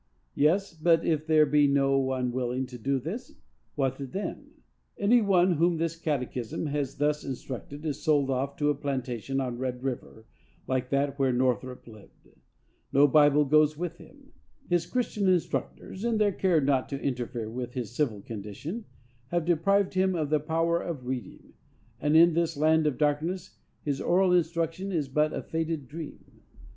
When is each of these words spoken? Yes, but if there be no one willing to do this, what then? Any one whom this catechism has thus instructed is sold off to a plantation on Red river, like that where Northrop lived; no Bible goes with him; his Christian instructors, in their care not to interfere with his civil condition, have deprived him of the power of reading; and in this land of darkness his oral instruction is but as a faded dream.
Yes, 0.33 0.73
but 0.73 1.05
if 1.05 1.27
there 1.27 1.45
be 1.45 1.67
no 1.67 1.99
one 1.99 2.31
willing 2.31 2.65
to 2.65 2.79
do 2.79 2.97
this, 2.97 3.35
what 3.75 3.97
then? 3.99 4.49
Any 4.97 5.21
one 5.21 5.51
whom 5.57 5.77
this 5.77 5.95
catechism 5.95 6.65
has 6.65 6.97
thus 6.97 7.23
instructed 7.23 7.85
is 7.85 8.01
sold 8.01 8.31
off 8.31 8.57
to 8.57 8.71
a 8.71 8.73
plantation 8.73 9.39
on 9.39 9.59
Red 9.59 9.83
river, 9.83 10.25
like 10.65 10.89
that 10.89 11.19
where 11.19 11.31
Northrop 11.31 11.85
lived; 11.85 12.29
no 12.91 13.07
Bible 13.07 13.45
goes 13.45 13.77
with 13.77 13.97
him; 13.97 14.31
his 14.67 14.87
Christian 14.87 15.27
instructors, 15.27 16.03
in 16.03 16.17
their 16.17 16.31
care 16.31 16.59
not 16.61 16.89
to 16.89 16.99
interfere 16.99 17.47
with 17.51 17.75
his 17.75 17.95
civil 17.95 18.21
condition, 18.23 18.85
have 19.27 19.45
deprived 19.45 19.93
him 19.93 20.15
of 20.15 20.31
the 20.31 20.39
power 20.39 20.81
of 20.81 21.05
reading; 21.05 21.53
and 21.99 22.17
in 22.17 22.33
this 22.33 22.57
land 22.57 22.87
of 22.87 22.97
darkness 22.97 23.59
his 23.83 24.01
oral 24.01 24.33
instruction 24.33 24.91
is 24.91 25.07
but 25.07 25.31
as 25.31 25.43
a 25.43 25.43
faded 25.47 25.87
dream. 25.87 26.23